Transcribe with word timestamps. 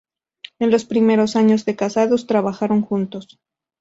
En 0.57 0.71
los 0.71 0.85
primeros 0.85 1.35
años 1.35 1.63
de 1.63 1.75
casados 1.75 2.25
trabajaron 2.25 2.81
juntos. 2.81 3.39